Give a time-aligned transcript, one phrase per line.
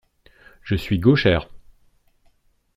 [0.63, 1.47] Je suis gauchère.